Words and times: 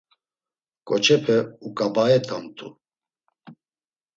Ǩoçepe 0.87 1.37
uǩabaet̆amt̆u. 1.67 2.67